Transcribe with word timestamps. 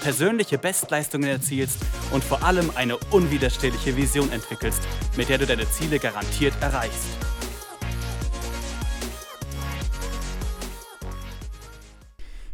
persönliche 0.00 0.58
Bestleistungen 0.58 1.28
erzielst 1.28 1.84
und 2.12 2.22
vor 2.22 2.42
allem 2.42 2.70
eine 2.74 2.96
unwiderstehliche 3.10 3.96
Vision 3.96 4.30
entwickelst, 4.32 4.82
mit 5.16 5.28
der 5.28 5.38
du 5.38 5.46
deine 5.46 5.68
Ziele 5.70 5.98
garantiert 5.98 6.54
erreichst. 6.60 7.08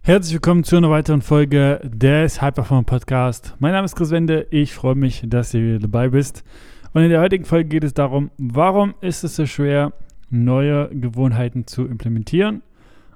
Herzlich 0.03 0.35
willkommen 0.35 0.65
zu 0.65 0.77
einer 0.77 0.91
weiteren 0.91 1.23
Folge 1.23 1.81
des 1.83 2.43
Hyperform 2.43 2.85
Podcast. 2.85 3.55
Mein 3.59 3.73
Name 3.73 3.87
ist 3.87 3.97
Chris 3.97 4.11
Wende. 4.11 4.47
Ich 4.51 4.75
freue 4.75 4.97
mich, 4.97 5.23
dass 5.27 5.53
du 5.53 5.59
wieder 5.63 5.79
dabei 5.79 6.09
bist. 6.09 6.45
Und 6.93 7.03
in 7.03 7.09
der 7.09 7.23
heutigen 7.23 7.47
Folge 7.47 7.71
geht 7.71 7.85
es 7.85 7.95
darum, 7.95 8.31
warum 8.37 8.95
ist 9.01 9.25
es 9.25 9.37
so 9.37 9.47
schwer, 9.47 9.95
neue 10.29 10.91
Gewohnheiten 10.91 11.67
zu 11.67 11.87
implementieren 11.87 12.63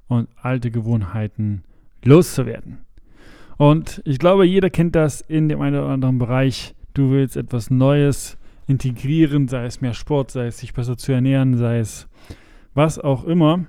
und 0.09 0.29
alte 0.41 0.71
Gewohnheiten 0.71 1.63
loszuwerden. 2.03 2.88
Und 3.59 4.01
ich 4.05 4.21
glaube, 4.21 4.47
jeder 4.47 4.71
kennt 4.71 4.95
das 4.95 5.21
in 5.21 5.49
dem 5.49 5.61
einen 5.61 5.77
oder 5.77 5.91
anderen 5.91 6.19
Bereich. 6.19 6.75
Du 6.95 7.11
willst 7.11 7.37
etwas 7.37 7.71
Neues 7.71 8.39
integrieren, 8.69 9.49
sei 9.49 9.67
es 9.67 9.81
mehr 9.81 9.95
Sport, 9.95 10.31
sei 10.31 10.47
es 10.47 10.59
sich 10.59 10.73
besser 10.73 10.97
zu 10.97 11.13
ernähren, 11.13 11.57
sei 11.57 11.81
es 11.81 12.09
was 12.75 12.99
auch 13.01 13.25
immer. 13.25 13.67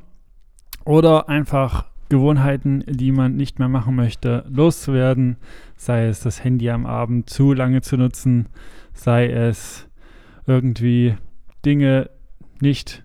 Oder 0.85 1.27
einfach 1.27 1.85
Gewohnheiten, 2.07 2.83
die 2.87 3.11
man 3.11 3.35
nicht 3.35 3.57
mehr 3.57 3.67
machen 3.67 3.95
möchte, 3.95 4.45
loszuwerden. 4.49 5.37
Sei 5.75 6.05
es 6.05 6.19
das 6.19 6.43
Handy 6.43 6.69
am 6.69 6.85
Abend 6.85 7.27
zu 7.29 7.53
lange 7.53 7.81
zu 7.81 7.97
nutzen, 7.97 8.47
sei 8.93 9.27
es 9.27 9.87
irgendwie 10.45 11.15
Dinge 11.65 12.11
nicht 12.59 13.03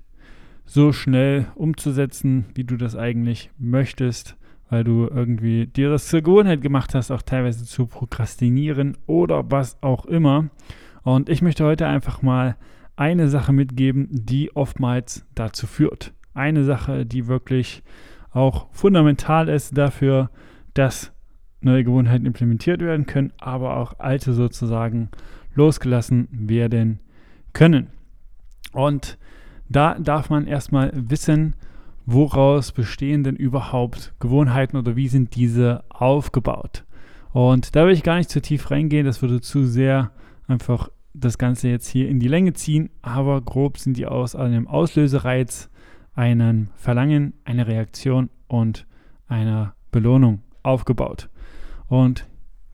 so 0.66 0.92
schnell 0.92 1.46
umzusetzen, 1.54 2.46
wie 2.54 2.64
du 2.64 2.76
das 2.76 2.94
eigentlich 2.94 3.50
möchtest 3.58 4.36
weil 4.70 4.84
du 4.84 5.08
irgendwie 5.08 5.66
dir 5.66 5.90
das 5.90 6.08
zur 6.08 6.22
Gewohnheit 6.22 6.62
gemacht 6.62 6.94
hast, 6.94 7.10
auch 7.10 7.22
teilweise 7.22 7.64
zu 7.64 7.86
prokrastinieren 7.86 8.96
oder 9.06 9.50
was 9.50 9.82
auch 9.82 10.06
immer. 10.06 10.50
Und 11.02 11.28
ich 11.28 11.42
möchte 11.42 11.64
heute 11.64 11.86
einfach 11.86 12.22
mal 12.22 12.56
eine 12.96 13.28
Sache 13.28 13.52
mitgeben, 13.52 14.08
die 14.10 14.54
oftmals 14.54 15.26
dazu 15.34 15.66
führt. 15.66 16.12
Eine 16.32 16.64
Sache, 16.64 17.06
die 17.06 17.26
wirklich 17.26 17.82
auch 18.30 18.68
fundamental 18.72 19.48
ist 19.48 19.76
dafür, 19.76 20.30
dass 20.74 21.12
neue 21.60 21.84
Gewohnheiten 21.84 22.26
implementiert 22.26 22.80
werden 22.80 23.06
können, 23.06 23.32
aber 23.38 23.76
auch 23.76 23.98
alte 23.98 24.32
sozusagen 24.32 25.08
losgelassen 25.54 26.28
werden 26.30 27.00
können. 27.52 27.88
Und 28.72 29.18
da 29.68 29.96
darf 29.98 30.30
man 30.30 30.46
erstmal 30.46 30.90
wissen, 30.94 31.54
woraus 32.06 32.72
bestehen 32.72 33.24
denn 33.24 33.36
überhaupt 33.36 34.14
Gewohnheiten 34.20 34.76
oder 34.76 34.96
wie 34.96 35.08
sind 35.08 35.34
diese 35.36 35.84
aufgebaut? 35.88 36.84
Und 37.32 37.74
da 37.74 37.86
will 37.86 37.92
ich 37.92 38.02
gar 38.02 38.16
nicht 38.16 38.30
zu 38.30 38.40
tief 38.40 38.70
reingehen, 38.70 39.06
das 39.06 39.22
würde 39.22 39.40
zu 39.40 39.64
sehr 39.64 40.12
einfach 40.46 40.88
das 41.14 41.38
Ganze 41.38 41.68
jetzt 41.68 41.88
hier 41.88 42.08
in 42.08 42.20
die 42.20 42.28
Länge 42.28 42.52
ziehen, 42.52 42.90
aber 43.02 43.40
grob 43.40 43.78
sind 43.78 43.96
die 43.96 44.06
aus 44.06 44.34
einem 44.34 44.66
Auslösereiz, 44.66 45.70
einem 46.14 46.68
Verlangen, 46.76 47.34
einer 47.44 47.66
Reaktion 47.66 48.30
und 48.46 48.86
einer 49.26 49.74
Belohnung 49.90 50.42
aufgebaut. 50.62 51.28
Und 51.86 52.26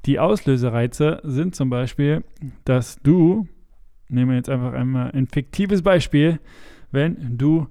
die 0.06 0.18
Auslösereize 0.18 1.20
sind 1.22 1.54
zum 1.54 1.70
Beispiel, 1.70 2.24
dass 2.64 2.98
du, 3.02 3.46
nehmen 4.08 4.30
wir 4.30 4.36
jetzt 4.36 4.48
einfach 4.48 4.72
einmal 4.72 5.10
ein 5.12 5.26
fiktives 5.26 5.82
Beispiel, 5.82 6.40
wenn 6.90 7.36
du 7.36 7.68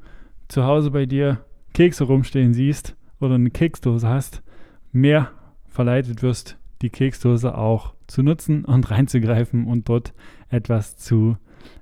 zu 0.48 0.64
Hause 0.64 0.92
bei 0.92 1.06
dir 1.06 1.44
Kekse 1.80 2.04
rumstehen 2.04 2.54
siehst 2.54 2.98
oder 3.22 3.36
eine 3.36 3.52
Keksdose 3.52 4.06
hast, 4.06 4.44
mehr 4.92 5.32
verleitet 5.66 6.22
wirst, 6.22 6.58
die 6.82 6.90
Keksdose 6.90 7.58
auch 7.58 7.94
zu 8.06 8.22
nutzen 8.22 8.66
und 8.66 8.92
reinzugreifen 8.92 9.66
und 9.66 9.88
dort 9.88 10.14
etwas 10.50 10.98
zu 10.98 11.38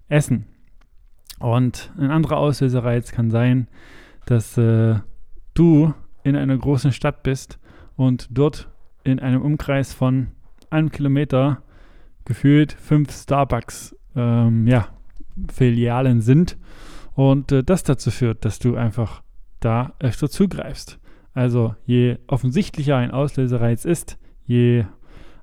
essen. 0.07 0.45
Und 1.39 1.91
ein 1.97 2.11
anderer 2.11 2.37
Auslösereiz 2.37 3.11
kann 3.11 3.31
sein, 3.31 3.69
dass 4.27 4.55
äh, 4.59 4.99
du 5.55 5.95
in 6.21 6.35
einer 6.35 6.59
großen 6.59 6.91
Stadt 6.91 7.23
bist 7.23 7.57
und 7.95 8.27
dort 8.29 8.69
in 9.03 9.19
einem 9.19 9.41
Umkreis 9.41 9.95
von 9.95 10.27
einem 10.69 10.91
Kilometer 10.91 11.63
gefühlt 12.23 12.71
fünf 12.71 13.11
Starbucks 13.11 13.95
ähm, 14.15 14.67
ja, 14.67 14.89
Filialen 15.51 16.21
sind 16.21 16.55
und 17.15 17.51
äh, 17.51 17.63
das 17.63 17.81
dazu 17.81 18.11
führt, 18.11 18.45
dass 18.45 18.59
du 18.59 18.75
einfach 18.75 19.23
da 19.59 19.93
öfter 19.99 20.29
zugreifst. 20.29 20.99
Also 21.33 21.75
je 21.85 22.17
offensichtlicher 22.27 22.97
ein 22.97 23.11
Auslösereiz 23.11 23.85
ist, 23.85 24.17
je 24.45 24.85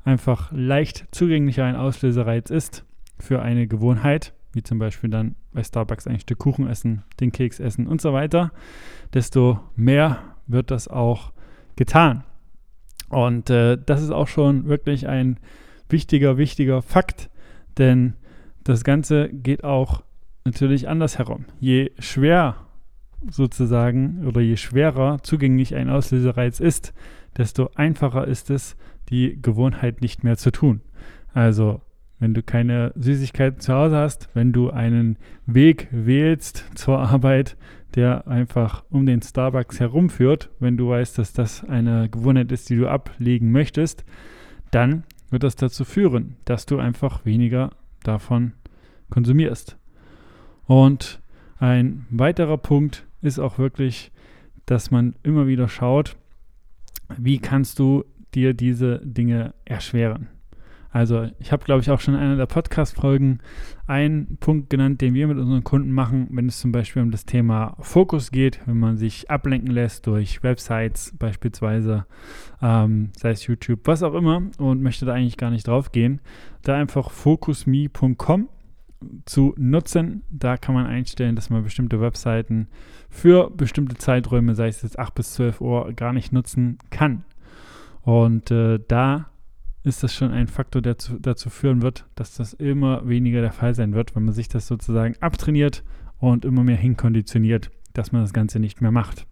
einfach 0.05 0.51
leicht 0.53 1.07
zugänglicher 1.13 1.65
ein 1.65 1.77
Auslösereiz 1.77 2.51
ist 2.51 2.85
für 3.19 3.43
eine 3.43 3.67
Gewohnheit, 3.67 4.35
wie 4.53 4.63
zum 4.63 4.79
Beispiel 4.79 5.11
dann 5.11 5.37
bei 5.53 5.63
Starbucks 5.63 6.07
ein 6.07 6.21
Stück 6.21 6.39
Kuchen 6.39 6.69
essen, 6.69 7.05
den 7.21 7.33
Keks 7.33 7.61
essen 7.61 7.87
und 7.87 8.01
so 8.01 8.13
weiter, 8.13 8.53
desto 9.13 9.61
mehr 9.77 10.19
wird 10.47 10.71
das 10.71 10.89
auch 10.89 11.33
getan. 11.77 12.25
Und 13.09 13.51
äh, 13.51 13.79
das 13.85 14.03
ist 14.03 14.11
auch 14.11 14.29
schon 14.29 14.67
wirklich 14.67 15.09
ein 15.09 15.39
wichtiger, 15.89 16.39
wichtiger 16.39 16.83
Fakt, 16.83 17.31
denn 17.79 18.15
das 18.65 18.83
Ganze 18.83 19.29
geht 19.29 19.63
auch 19.63 20.03
natürlich 20.45 20.89
anders 20.89 21.19
herum. 21.19 21.45
Je 21.61 21.93
schwer 21.99 22.57
sozusagen 23.31 24.27
oder 24.27 24.41
je 24.41 24.57
schwerer 24.57 25.19
zugänglich 25.23 25.75
ein 25.75 25.89
Auslösereiz 25.89 26.61
ist, 26.61 26.93
desto 27.37 27.71
einfacher 27.75 28.27
ist 28.27 28.51
es, 28.51 28.77
die 29.09 29.41
Gewohnheit 29.41 30.01
nicht 30.01 30.25
mehr 30.25 30.37
zu 30.37 30.51
tun. 30.51 30.81
Also, 31.33 31.81
wenn 32.19 32.33
du 32.33 32.43
keine 32.43 32.93
Süßigkeiten 32.95 33.61
zu 33.61 33.75
Hause 33.75 33.97
hast, 33.97 34.29
wenn 34.35 34.53
du 34.53 34.71
einen 34.71 35.19
Weg 35.47 35.89
wählst 35.91 36.65
zur 36.75 36.99
Arbeit, 36.99 37.57
der 37.95 38.27
einfach 38.27 38.85
um 38.91 39.07
den 39.07 39.23
Starbucks 39.23 39.81
herumführt, 39.81 40.51
wenn 40.59 40.77
du 40.77 40.89
weißt, 40.89 41.19
dass 41.19 41.33
das 41.33 41.65
eine 41.65 42.09
Gewohnheit 42.09 42.51
ist, 42.51 42.71
die 42.71 42.77
du 42.77 42.89
ablegen 42.89 43.53
möchtest, 43.53 44.05
dann 44.71 45.05
wird 45.31 45.43
das 45.43 45.57
dazu 45.57 45.85
führen, 45.85 46.37
dass 46.45 46.67
du 46.67 46.79
einfach 46.79 47.25
weniger 47.25 47.71
davon 48.03 48.53
konsumierst. 49.11 49.77
Und 50.67 51.21
ein 51.59 52.07
weiterer 52.11 52.59
Punkt 52.59 53.07
ist 53.25 53.39
auch 53.39 53.59
wirklich, 53.59 54.13
dass 54.67 54.91
man 54.91 55.17
immer 55.23 55.47
wieder 55.47 55.69
schaut, 55.69 56.17
wie 57.17 57.39
kannst 57.39 57.79
du 57.79 58.05
dir 58.35 58.55
diese 58.55 59.01
Dinge 59.05 59.55
erschweren. 59.65 60.29
Also 60.91 61.29
ich 61.41 61.51
habe, 61.51 61.65
glaube 61.65 61.81
ich, 61.83 61.91
auch 61.91 61.99
schon 61.99 62.15
in 62.15 62.21
einer 62.21 62.37
der 62.37 62.47
Podcast-Folgen 62.47 63.41
einen 63.89 64.37
Punkt 64.37 64.71
genannt, 64.71 65.01
den 65.01 65.13
wir 65.13 65.27
mit 65.27 65.39
unseren 65.39 65.65
Kunden 65.65 65.91
machen, 65.91 66.29
wenn 66.31 66.47
es 66.47 66.61
zum 66.61 66.71
Beispiel 66.71 67.03
um 67.03 67.11
das 67.11 67.27
Thema 67.27 67.77
Fokus 67.81 68.31
geht, 68.31 68.61
wenn 68.67 68.79
man 68.79 68.97
sich 68.97 69.29
ablenken 69.29 69.73
lässt 69.73 70.07
durch 70.07 70.45
Websites 70.45 71.13
beispielsweise, 71.19 72.07
ähm, 72.63 73.11
sei 73.17 73.31
es 73.31 73.45
YouTube, 73.45 73.81
was 73.87 74.05
auch 74.05 74.15
immer 74.15 74.43
und 74.59 74.83
möchte 74.83 75.05
da 75.05 75.15
eigentlich 75.15 75.37
gar 75.37 75.51
nicht 75.51 75.67
drauf 75.67 75.91
gehen, 75.91 76.21
da 76.63 76.77
einfach 76.77 77.11
focusme.com 77.11 78.49
zu 79.25 79.55
nutzen. 79.57 80.23
Da 80.31 80.57
kann 80.57 80.75
man 80.75 80.87
einstellen, 80.87 81.37
dass 81.37 81.51
man 81.51 81.63
bestimmte 81.63 82.01
Webseiten 82.01 82.69
für 83.09 83.51
bestimmte 83.51 83.97
Zeiträume, 83.97 84.55
sei 84.55 84.69
es 84.69 84.83
jetzt 84.83 84.99
8 84.99 85.15
bis 85.15 85.35
12 85.35 85.61
Uhr, 85.61 85.93
gar 85.93 86.13
nicht 86.13 86.33
nutzen 86.33 86.79
kann. 86.91 87.25
Und 88.03 88.51
äh, 88.51 88.81
da 88.87 89.31
ist 89.83 90.03
das 90.03 90.15
schon 90.15 90.31
ein 90.31 90.49
Faktor, 90.49 90.83
der 90.83 90.99
zu, 90.99 91.19
dazu 91.19 91.51
führen 91.51 91.83
wird, 91.83 92.07
dass 92.15 92.35
das 92.35 92.55
immer 92.55 93.07
weniger 93.09 93.41
der 93.41 93.53
Fall 93.53 93.75
sein 93.75 93.95
wird, 93.95 94.17
wenn 94.17 94.25
man 94.25 94.35
sich 94.35 94.49
das 94.49 94.67
sozusagen 94.67 95.15
abtrainiert 95.21 95.85
und 96.19 96.45
immer 96.45 96.65
mehr 96.65 96.77
hinkonditioniert, 96.77 97.71
dass 97.93 98.13
man 98.13 98.23
das 98.23 98.33
Ganze 98.33 98.59
nicht 98.61 98.81
mehr 98.81 98.91
macht. 98.91 99.27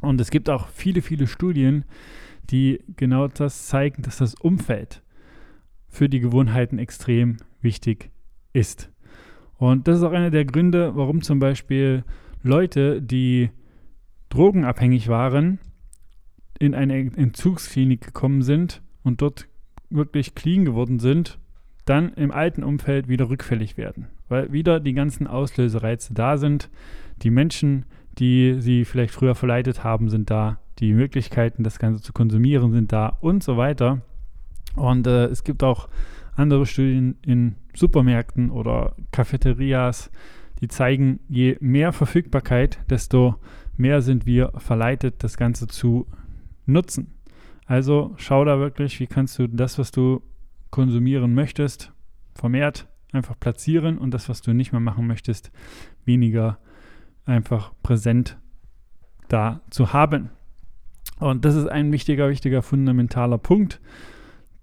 Und 0.00 0.20
es 0.20 0.30
gibt 0.30 0.48
auch 0.48 0.68
viele, 0.68 1.02
viele 1.02 1.26
Studien, 1.26 1.84
die 2.50 2.82
genau 2.96 3.28
das 3.28 3.68
zeigen, 3.68 4.02
dass 4.02 4.18
das 4.18 4.34
Umfeld 4.34 5.02
für 5.88 6.08
die 6.08 6.20
Gewohnheiten 6.20 6.78
extrem 6.78 7.38
wichtig 7.60 8.04
ist 8.04 8.19
ist. 8.52 8.90
Und 9.58 9.88
das 9.88 9.98
ist 9.98 10.04
auch 10.04 10.12
einer 10.12 10.30
der 10.30 10.44
Gründe, 10.44 10.92
warum 10.96 11.22
zum 11.22 11.38
Beispiel 11.38 12.04
Leute, 12.42 13.02
die 13.02 13.50
drogenabhängig 14.30 15.08
waren, 15.08 15.58
in 16.58 16.74
eine 16.74 16.96
Entzugsklinik 16.96 18.00
gekommen 18.00 18.42
sind 18.42 18.82
und 19.02 19.22
dort 19.22 19.48
wirklich 19.90 20.34
clean 20.34 20.64
geworden 20.64 20.98
sind, 20.98 21.38
dann 21.84 22.12
im 22.14 22.30
alten 22.30 22.62
Umfeld 22.62 23.08
wieder 23.08 23.28
rückfällig 23.28 23.76
werden. 23.76 24.06
weil 24.28 24.52
wieder 24.52 24.78
die 24.78 24.94
ganzen 24.94 25.26
Auslösereize 25.26 26.14
da 26.14 26.38
sind. 26.38 26.70
Die 27.22 27.30
Menschen, 27.30 27.84
die 28.18 28.56
sie 28.60 28.84
vielleicht 28.84 29.12
früher 29.12 29.34
verleitet 29.34 29.82
haben, 29.82 30.08
sind 30.08 30.30
da. 30.30 30.60
Die 30.78 30.92
Möglichkeiten, 30.92 31.64
das 31.64 31.80
Ganze 31.80 32.02
zu 32.02 32.12
konsumieren, 32.12 32.72
sind 32.72 32.92
da 32.92 33.18
und 33.20 33.42
so 33.42 33.56
weiter. 33.56 34.02
Und 34.76 35.06
äh, 35.08 35.26
es 35.26 35.42
gibt 35.42 35.64
auch 35.64 35.88
andere 36.40 36.66
Studien 36.66 37.16
in 37.22 37.56
Supermärkten 37.74 38.50
oder 38.50 38.96
Cafeterias, 39.12 40.10
die 40.60 40.68
zeigen, 40.68 41.20
je 41.28 41.56
mehr 41.60 41.92
Verfügbarkeit, 41.92 42.80
desto 42.90 43.36
mehr 43.76 44.02
sind 44.02 44.26
wir 44.26 44.52
verleitet, 44.56 45.22
das 45.22 45.36
Ganze 45.36 45.66
zu 45.66 46.06
nutzen. 46.66 47.14
Also 47.66 48.14
schau 48.16 48.44
da 48.44 48.58
wirklich, 48.58 48.98
wie 49.00 49.06
kannst 49.06 49.38
du 49.38 49.46
das, 49.46 49.78
was 49.78 49.90
du 49.90 50.22
konsumieren 50.70 51.34
möchtest, 51.34 51.92
vermehrt 52.34 52.88
einfach 53.12 53.38
platzieren 53.38 53.98
und 53.98 54.12
das, 54.12 54.28
was 54.28 54.42
du 54.42 54.52
nicht 54.52 54.72
mehr 54.72 54.80
machen 54.80 55.06
möchtest, 55.06 55.50
weniger 56.04 56.58
einfach 57.24 57.72
präsent 57.82 58.38
da 59.28 59.60
zu 59.70 59.92
haben. 59.92 60.30
Und 61.18 61.44
das 61.44 61.54
ist 61.54 61.66
ein 61.66 61.92
wichtiger, 61.92 62.28
wichtiger, 62.28 62.62
fundamentaler 62.62 63.38
Punkt, 63.38 63.80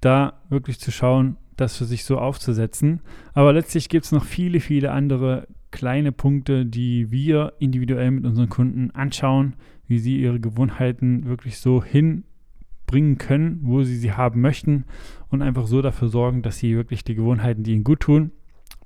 da 0.01 0.41
wirklich 0.49 0.79
zu 0.79 0.91
schauen, 0.91 1.37
das 1.57 1.75
für 1.75 1.85
sich 1.85 2.05
so 2.05 2.17
aufzusetzen. 2.17 3.01
Aber 3.33 3.51
letztlich 3.51 3.89
gibt 3.89 4.05
es 4.05 4.11
noch 4.11 4.23
viele, 4.23 4.59
viele 4.59 4.91
andere 4.91 5.47
kleine 5.71 6.11
Punkte, 6.11 6.65
die 6.65 7.11
wir 7.11 7.53
individuell 7.59 8.11
mit 8.11 8.25
unseren 8.25 8.49
Kunden 8.49 8.91
anschauen, 8.91 9.55
wie 9.87 9.99
sie 9.99 10.21
ihre 10.21 10.39
Gewohnheiten 10.39 11.25
wirklich 11.25 11.57
so 11.57 11.83
hinbringen 11.83 13.17
können, 13.17 13.59
wo 13.63 13.83
sie 13.83 13.97
sie 13.97 14.13
haben 14.13 14.41
möchten 14.41 14.85
und 15.29 15.41
einfach 15.41 15.67
so 15.67 15.81
dafür 15.81 16.07
sorgen, 16.07 16.41
dass 16.41 16.57
sie 16.59 16.75
wirklich 16.75 17.03
die 17.03 17.15
Gewohnheiten, 17.15 17.63
die 17.63 17.73
ihnen 17.73 17.83
gut 17.83 18.01
tun, 18.01 18.31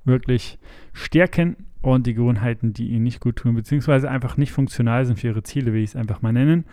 wirklich 0.04 0.58
stärken 0.92 1.56
und 1.80 2.06
die 2.06 2.14
Gewohnheiten, 2.14 2.72
die 2.72 2.88
ihnen 2.88 3.04
nicht 3.04 3.20
gut 3.20 3.36
tun, 3.36 3.54
beziehungsweise 3.54 4.10
einfach 4.10 4.36
nicht 4.36 4.52
funktional 4.52 5.04
sind 5.04 5.18
für 5.18 5.28
ihre 5.28 5.42
Ziele, 5.42 5.72
wie 5.72 5.82
ich 5.82 5.90
es 5.90 5.96
einfach 5.96 6.22
mal 6.22 6.32
nennen, 6.32 6.64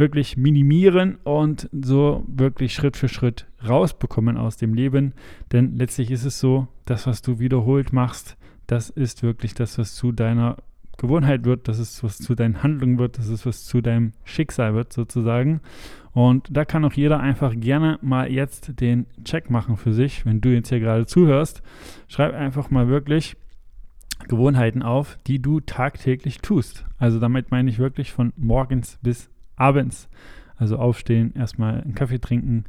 wirklich 0.00 0.36
minimieren 0.36 1.16
und 1.22 1.68
so 1.70 2.24
wirklich 2.26 2.74
Schritt 2.74 2.96
für 2.96 3.08
Schritt 3.08 3.46
rausbekommen 3.66 4.36
aus 4.36 4.56
dem 4.56 4.74
Leben. 4.74 5.12
Denn 5.52 5.76
letztlich 5.76 6.10
ist 6.10 6.24
es 6.24 6.40
so, 6.40 6.66
das, 6.84 7.06
was 7.06 7.22
du 7.22 7.38
wiederholt 7.38 7.92
machst, 7.92 8.36
das 8.66 8.90
ist 8.90 9.22
wirklich 9.22 9.54
das, 9.54 9.78
was 9.78 9.94
zu 9.94 10.10
deiner 10.10 10.56
Gewohnheit 10.96 11.44
wird, 11.44 11.66
das 11.66 11.78
ist, 11.78 12.04
was 12.04 12.18
zu 12.18 12.34
deinen 12.34 12.62
Handlungen 12.62 12.98
wird, 12.98 13.18
das 13.18 13.28
ist, 13.28 13.46
was 13.46 13.64
zu 13.64 13.80
deinem 13.80 14.12
Schicksal 14.24 14.74
wird, 14.74 14.92
sozusagen. 14.92 15.60
Und 16.12 16.48
da 16.50 16.64
kann 16.64 16.84
auch 16.84 16.92
jeder 16.92 17.20
einfach 17.20 17.54
gerne 17.56 17.98
mal 18.02 18.30
jetzt 18.30 18.80
den 18.80 19.06
Check 19.24 19.50
machen 19.50 19.76
für 19.76 19.92
sich, 19.92 20.26
wenn 20.26 20.40
du 20.40 20.50
jetzt 20.50 20.68
hier 20.68 20.80
gerade 20.80 21.06
zuhörst. 21.06 21.62
Schreib 22.08 22.34
einfach 22.34 22.70
mal 22.70 22.88
wirklich 22.88 23.36
Gewohnheiten 24.28 24.82
auf, 24.82 25.18
die 25.26 25.40
du 25.40 25.60
tagtäglich 25.60 26.38
tust. 26.38 26.84
Also 26.98 27.18
damit 27.18 27.50
meine 27.50 27.70
ich 27.70 27.78
wirklich 27.78 28.12
von 28.12 28.32
morgens 28.36 28.98
bis 29.02 29.30
abends. 29.60 30.08
Also 30.56 30.76
aufstehen, 30.76 31.34
erstmal 31.34 31.80
einen 31.80 31.94
Kaffee 31.94 32.18
trinken, 32.18 32.64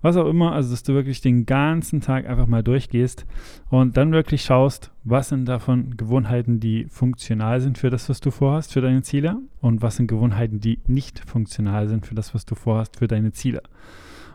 was 0.00 0.16
auch 0.16 0.28
immer, 0.28 0.52
also 0.52 0.70
dass 0.70 0.82
du 0.82 0.94
wirklich 0.94 1.20
den 1.20 1.46
ganzen 1.46 2.00
Tag 2.00 2.28
einfach 2.28 2.46
mal 2.46 2.62
durchgehst 2.62 3.24
und 3.70 3.96
dann 3.96 4.12
wirklich 4.12 4.42
schaust, 4.42 4.90
was 5.04 5.28
sind 5.28 5.46
davon 5.46 5.96
Gewohnheiten, 5.96 6.60
die 6.60 6.86
funktional 6.86 7.60
sind 7.60 7.78
für 7.78 7.90
das, 7.90 8.08
was 8.08 8.20
du 8.20 8.30
vorhast, 8.30 8.72
für 8.72 8.80
deine 8.80 9.02
Ziele 9.02 9.38
und 9.60 9.80
was 9.80 9.96
sind 9.96 10.08
Gewohnheiten, 10.08 10.60
die 10.60 10.80
nicht 10.86 11.20
funktional 11.20 11.88
sind 11.88 12.06
für 12.06 12.16
das, 12.16 12.34
was 12.34 12.44
du 12.44 12.56
vorhast, 12.56 12.96
für 12.96 13.06
deine 13.06 13.32
Ziele. 13.32 13.62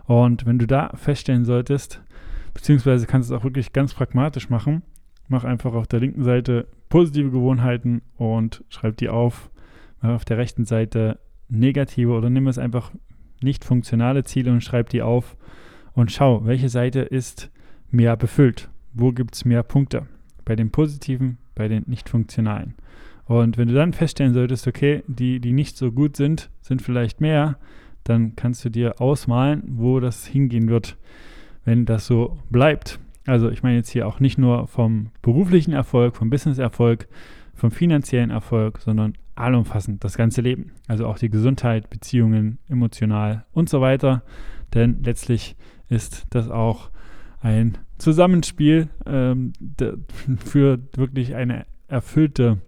Und 0.05 0.45
wenn 0.45 0.57
du 0.57 0.67
da 0.67 0.91
feststellen 0.95 1.43
solltest, 1.43 2.01
beziehungsweise 2.53 3.05
kannst 3.05 3.29
du 3.29 3.35
es 3.35 3.39
auch 3.39 3.43
wirklich 3.43 3.73
ganz 3.73 3.93
pragmatisch 3.93 4.49
machen, 4.49 4.83
mach 5.27 5.43
einfach 5.43 5.73
auf 5.73 5.87
der 5.87 5.99
linken 5.99 6.23
Seite 6.23 6.67
positive 6.89 7.31
Gewohnheiten 7.31 8.01
und 8.15 8.63
schreib 8.69 8.97
die 8.97 9.09
auf. 9.09 9.49
Mach 10.01 10.11
auf 10.11 10.25
der 10.25 10.37
rechten 10.37 10.63
Seite 10.63 11.19
negative 11.49 12.11
oder 12.11 12.29
nimm 12.29 12.47
es 12.47 12.57
einfach 12.57 12.91
nicht 13.41 13.63
funktionale 13.63 14.23
Ziele 14.23 14.51
und 14.51 14.63
schreib 14.63 14.89
die 14.89 15.01
auf 15.01 15.37
und 15.93 16.11
schau, 16.11 16.45
welche 16.45 16.69
Seite 16.69 17.01
ist 17.01 17.49
mehr 17.91 18.15
befüllt. 18.15 18.69
Wo 18.93 19.11
gibt 19.11 19.35
es 19.35 19.45
mehr 19.45 19.63
Punkte? 19.63 20.07
Bei 20.45 20.55
den 20.55 20.71
positiven, 20.71 21.37
bei 21.55 21.67
den 21.67 21.83
nicht 21.87 22.09
funktionalen. 22.09 22.75
Und 23.25 23.57
wenn 23.57 23.67
du 23.67 23.73
dann 23.73 23.93
feststellen 23.93 24.33
solltest, 24.33 24.67
okay, 24.67 25.03
die, 25.07 25.39
die 25.39 25.51
nicht 25.51 25.77
so 25.77 25.91
gut 25.91 26.15
sind, 26.15 26.49
sind 26.61 26.81
vielleicht 26.81 27.19
mehr, 27.19 27.57
dann 28.03 28.35
kannst 28.35 28.63
du 28.63 28.69
dir 28.69 29.01
ausmalen, 29.01 29.63
wo 29.67 29.99
das 29.99 30.25
hingehen 30.25 30.69
wird, 30.69 30.97
wenn 31.65 31.85
das 31.85 32.07
so 32.07 32.37
bleibt. 32.49 32.99
Also 33.25 33.49
ich 33.49 33.63
meine 33.63 33.75
jetzt 33.75 33.89
hier 33.89 34.07
auch 34.07 34.21
nicht 34.21 34.37
nur 34.37 34.67
vom 34.67 35.09
beruflichen 35.21 35.73
Erfolg, 35.73 36.15
vom 36.15 36.29
Business-Erfolg, 36.29 37.09
vom 37.57 37.71
finanziellen 37.71 38.29
Erfolg, 38.29 38.79
sondern 38.79 39.17
allumfassend 39.35 40.03
das 40.03 40.15
ganze 40.15 40.41
Leben. 40.41 40.71
Also 40.87 41.07
auch 41.07 41.17
die 41.17 41.29
Gesundheit, 41.29 41.89
Beziehungen, 41.89 42.59
emotional 42.69 43.45
und 43.51 43.67
so 43.67 43.81
weiter. 43.81 44.23
Denn 44.73 45.03
letztlich 45.03 45.55
ist 45.89 46.27
das 46.29 46.49
auch 46.49 46.91
ein 47.41 47.77
Zusammenspiel 47.97 48.89
ähm, 49.05 49.53
für 50.37 50.79
wirklich 50.95 51.35
eine 51.35 51.65
erfüllte 51.87 52.61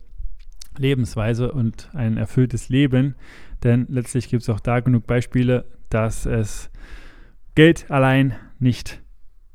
Lebensweise 0.78 1.52
und 1.52 1.90
ein 1.94 2.18
erfülltes 2.18 2.70
Leben. 2.70 3.16
Denn 3.64 3.86
letztlich 3.90 4.30
gibt 4.30 4.44
es 4.44 4.50
auch 4.50 4.60
da 4.60 4.80
genug 4.80 5.06
Beispiele, 5.06 5.66
dass 5.90 6.26
es 6.26 6.72
Geld 7.56 7.92
allein 7.92 8.36
nicht 8.60 9.02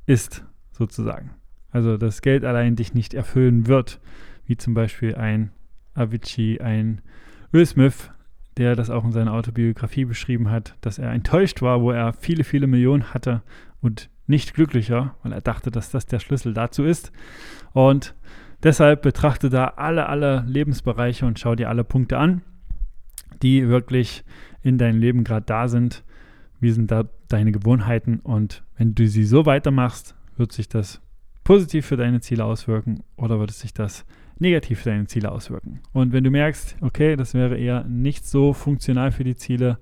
ist, 0.07 0.45
sozusagen. 0.73 1.31
Also 1.71 1.97
dass 1.97 2.23
Geld 2.23 2.45
allein 2.45 2.77
dich 2.77 2.95
nicht 2.95 3.15
erfüllen 3.15 3.67
wird, 3.67 4.01
wie 4.47 4.57
zum 4.57 4.75
Beispiel 4.75 5.15
ein 5.15 5.51
Avicii, 5.95 6.61
ein 6.61 7.01
Will 7.53 7.67
Smith, 7.67 8.11
der 8.57 8.77
das 8.77 8.91
auch 8.91 9.05
in 9.05 9.13
seiner 9.13 9.33
Autobiografie 9.33 10.05
beschrieben 10.05 10.51
hat, 10.51 10.77
dass 10.81 10.99
er 10.99 11.13
enttäuscht 11.13 11.63
war, 11.63 11.81
wo 11.81 11.91
er 11.91 12.13
viele, 12.13 12.45
viele 12.45 12.67
Millionen 12.67 13.15
hatte 13.15 13.43
und 13.81 14.11
nicht 14.27 14.55
glücklicher, 14.55 15.15
weil 15.23 15.33
er 15.33 15.41
dachte, 15.41 15.71
dass 15.71 15.91
das 15.91 16.07
der 16.07 16.19
Schlüssel 16.19 16.55
dazu 16.55 16.85
ist. 16.85 17.13
Und 17.73 18.15
deshalb 18.63 19.03
betrachte 19.03 19.51
da 19.51 19.67
alle, 19.77 20.09
alle 20.09 20.45
Lebensbereiche 20.47 21.27
und 21.27 21.39
schau 21.39 21.55
dir 21.55 21.69
alle 21.69 21.85
Punkte 21.85 22.19
an, 22.19 22.43
die 23.43 23.69
wirklich 23.69 24.25
in 24.63 24.79
deinem 24.79 24.99
Leben 24.99 25.25
gerade 25.25 25.45
da 25.45 25.69
sind. 25.69 26.05
Wie 26.61 26.71
sind 26.71 26.91
da 26.91 27.05
deine 27.29 27.53
Gewohnheiten? 27.53 28.21
Und 28.21 28.63
wenn 28.79 28.95
du 28.95 29.07
sie 29.07 29.25
so 29.25 29.45
weitermachst, 29.45 30.15
wird 30.37 30.53
sich 30.53 30.69
das 30.69 31.03
positiv 31.43 31.87
für 31.87 31.97
deine 31.97 32.21
Ziele 32.21 32.45
auswirken 32.45 33.03
oder 33.17 33.39
wird 33.39 33.51
es 33.51 33.61
sich 33.61 33.75
das 33.75 34.07
negativ 34.39 34.83
deine 34.83 35.07
Ziele 35.07 35.31
auswirken. 35.31 35.81
Und 35.93 36.13
wenn 36.13 36.25
du 36.25 36.31
merkst, 36.31 36.77
okay, 36.81 37.17
das 37.17 37.35
wäre 37.35 37.57
eher 37.57 37.85
nicht 37.85 38.27
so 38.27 38.53
funktional 38.53 39.13
für 39.13 39.25
die 39.25 39.37
Ziele 39.37 39.79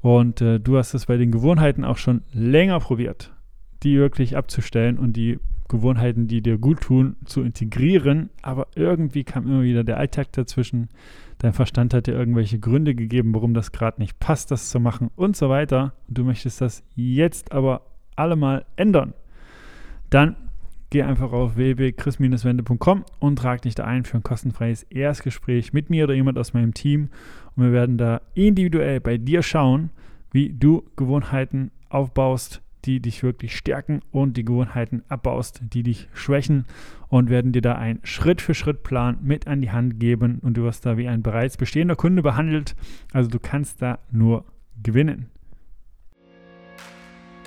und 0.00 0.40
äh, 0.40 0.58
du 0.58 0.78
hast 0.78 0.94
es 0.94 1.06
bei 1.06 1.16
den 1.16 1.30
Gewohnheiten 1.30 1.84
auch 1.84 1.98
schon 1.98 2.22
länger 2.32 2.80
probiert, 2.80 3.32
die 3.82 3.98
wirklich 3.98 4.36
abzustellen 4.36 4.98
und 4.98 5.14
die 5.14 5.38
Gewohnheiten, 5.68 6.26
die 6.26 6.42
dir 6.42 6.58
gut 6.58 6.80
tun, 6.80 7.16
zu 7.24 7.42
integrieren, 7.42 8.30
aber 8.42 8.66
irgendwie 8.74 9.24
kam 9.24 9.46
immer 9.46 9.62
wieder 9.62 9.84
der 9.84 9.98
Alltag 9.98 10.32
dazwischen. 10.32 10.88
Dein 11.38 11.52
Verstand 11.52 11.94
hat 11.94 12.06
dir 12.06 12.12
irgendwelche 12.12 12.58
Gründe 12.58 12.94
gegeben, 12.94 13.34
warum 13.34 13.54
das 13.54 13.72
gerade 13.72 14.00
nicht 14.00 14.18
passt, 14.18 14.50
das 14.50 14.68
zu 14.68 14.80
machen 14.80 15.10
und 15.16 15.36
so 15.36 15.48
weiter. 15.48 15.94
Und 16.08 16.18
du 16.18 16.24
möchtest 16.24 16.60
das 16.60 16.82
jetzt 16.96 17.52
aber 17.52 17.82
allemal 18.16 18.66
ändern. 18.76 19.14
Dann 20.10 20.36
geh 20.90 21.02
einfach 21.02 21.32
auf 21.32 21.56
www.chris-wende.com 21.56 23.04
und 23.20 23.36
trag 23.36 23.62
dich 23.62 23.74
da 23.74 23.84
ein 23.84 24.04
für 24.04 24.18
ein 24.18 24.22
kostenfreies 24.22 24.82
Erstgespräch 24.84 25.72
mit 25.72 25.88
mir 25.88 26.04
oder 26.04 26.14
jemand 26.14 26.38
aus 26.38 26.52
meinem 26.52 26.74
Team. 26.74 27.08
Und 27.56 27.64
wir 27.64 27.72
werden 27.72 27.96
da 27.96 28.20
individuell 28.34 29.00
bei 29.00 29.16
dir 29.16 29.42
schauen, 29.42 29.90
wie 30.32 30.50
du 30.52 30.84
Gewohnheiten 30.96 31.70
aufbaust, 31.88 32.62
die 32.84 33.00
dich 33.00 33.22
wirklich 33.22 33.56
stärken 33.56 34.00
und 34.10 34.36
die 34.36 34.44
Gewohnheiten 34.44 35.02
abbaust, 35.08 35.60
die 35.62 35.82
dich 35.82 36.08
schwächen 36.14 36.64
und 37.08 37.28
werden 37.30 37.52
dir 37.52 37.62
da 37.62 37.74
einen 37.74 38.00
Schritt-für-Schritt-Plan 38.04 39.18
mit 39.22 39.46
an 39.46 39.60
die 39.60 39.70
Hand 39.70 40.00
geben 40.00 40.38
und 40.40 40.56
du 40.56 40.62
wirst 40.62 40.86
da 40.86 40.96
wie 40.96 41.08
ein 41.08 41.22
bereits 41.22 41.56
bestehender 41.56 41.96
Kunde 41.96 42.22
behandelt. 42.22 42.74
Also 43.12 43.28
du 43.28 43.38
kannst 43.38 43.82
da 43.82 43.98
nur 44.10 44.44
gewinnen. 44.82 45.28